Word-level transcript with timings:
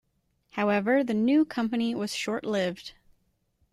However 0.53 1.03
the 1.03 1.13
new 1.13 1.45
company 1.45 1.93
was 1.93 2.15
short-lived. 2.15 2.93